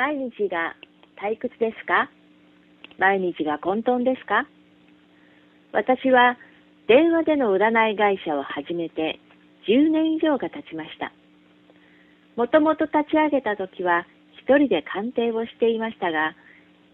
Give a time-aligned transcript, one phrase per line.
[0.00, 0.76] 毎日が
[1.20, 2.08] 退屈ですか？
[2.96, 4.48] 毎日が混沌ですか？
[5.72, 6.38] 私は
[6.88, 9.20] 電話での占い会社を始めて
[9.68, 11.12] 10年以上が経ちました。
[12.34, 14.06] もともと立ち上げた時は
[14.40, 16.34] 一人で鑑定をしていましたが、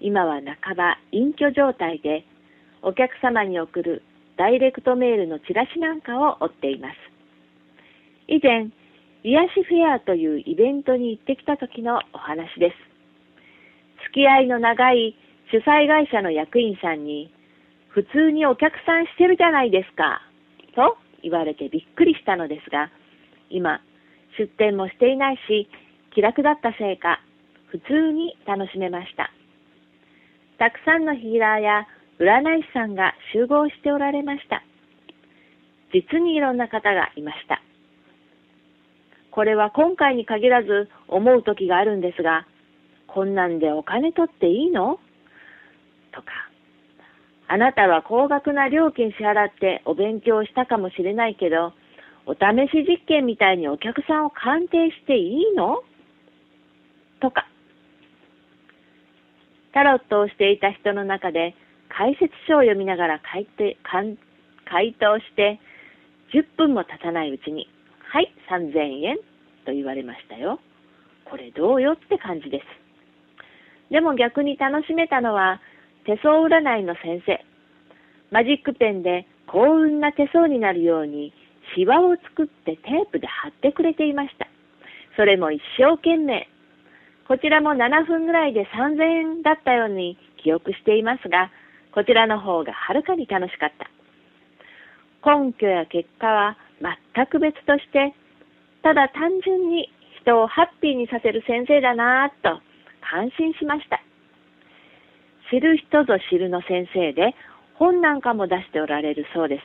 [0.01, 2.25] 今は半ば隠居状態で
[2.83, 4.03] お客様に送る
[4.37, 6.97] ダイレクトメールのチラシなんかを追っています。
[8.27, 8.71] 以前、
[9.23, 12.86] 癒しフェアというイベントに行ってきた時のお話です。
[14.17, 15.15] 付き合いの長い
[15.53, 17.31] 主催会社の役員さんに、
[17.91, 20.23] 普通にお客さんしてるじゃないですか、
[20.75, 22.91] と言われてびっくりしたのですが、
[23.51, 23.83] 今、
[24.39, 25.69] 出店もしていないし、
[26.15, 27.21] 気楽だったせいか、
[27.67, 29.31] 普通に楽しめました。
[30.57, 31.87] たくさんのヒーラーや
[32.19, 34.63] 占い師さんが集合しておられました。
[35.93, 37.61] 実にいろんな方がいました。
[39.31, 42.47] これは今回に限らず思う時があるんですが、
[43.07, 44.99] こんなんでお金取っていいの？
[46.13, 46.29] とか、
[47.49, 51.73] あなたは高額な料金支払ってお勉強したかもしれないけど、
[52.27, 52.39] お試
[52.71, 55.83] し実験みたいにお客さんを鑑定していいの？
[57.21, 57.47] とか、
[59.73, 61.55] タロットをしていた人の中で
[61.89, 63.47] 解説書を読みながら回
[63.85, 65.61] 回答して
[66.35, 67.69] 10分も経たないうちに
[68.09, 69.17] はい、3000円
[69.65, 70.61] と言われましたよ。
[71.25, 72.86] これどうよって感じです。
[73.91, 75.61] でも逆に楽しめたのは、
[76.05, 77.45] 手相占いの先生。
[78.31, 81.33] マジックペンで幸運な手相になるように、
[81.75, 84.47] シワを作ってテープで貼ってくれていました。
[85.17, 86.49] それも一生懸命。
[87.29, 91.51] こちらも7分ぐらいで3000円だったように記憶していますが、
[91.93, 93.91] こちらの方がはるかに楽しかった。
[95.27, 96.57] 根拠や結果は
[97.15, 98.15] 全く別として、
[98.83, 99.91] ただ単純に
[100.21, 102.61] 人をハッピーにさせる先生だなぁと
[103.11, 104.01] 感心しました。
[105.51, 107.35] 知る人ぞ知るの先生で
[107.75, 109.63] 本なんかも出しておられるそうです。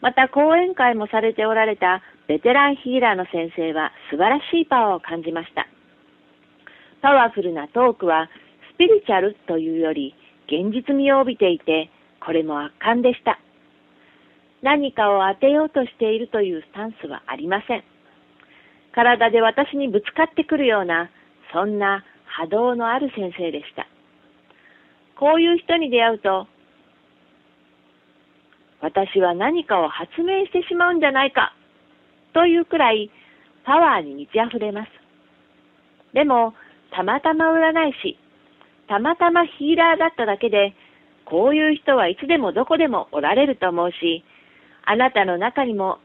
[0.00, 5.66] また講演会もされておられたベテランヒーラーの先生は素晴らしいパワーを感じました。
[7.02, 8.28] パワフルなトークは
[8.74, 10.14] スピリチュアルというより
[10.46, 11.90] 現実味を帯びていて、
[12.24, 13.38] これも圧巻でした。
[14.62, 17.84] 何かを当てようとしているというスタンスはありません。
[18.92, 21.10] 体で私にぶつかってくるような、
[21.52, 22.04] そんな
[22.36, 23.86] 波動のある先生でした。
[25.18, 26.46] こういう人に出会うと、
[28.82, 31.54] 私は何かを発明してしまうんじゃないか、
[32.34, 33.10] というくらい
[33.64, 34.90] パワーに満ち溢れます。
[36.12, 36.52] でも、
[36.90, 38.18] たまたま占い師、
[38.86, 40.74] たまたまヒーラーだっただけで、
[41.24, 44.22] こういう人はいつでもどこでもおられると思うし、
[44.84, 45.98] あなたの中にも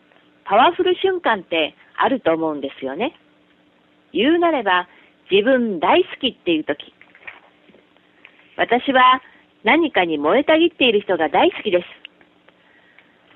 [0.46, 3.20] パワフル瞬間ってあると思うんですよね。
[4.14, 4.88] 言うなれば
[5.32, 6.94] 自分大好きっていう時。
[8.58, 9.22] 私は
[9.64, 11.86] 何かに燃えたぎっている人が大好きです。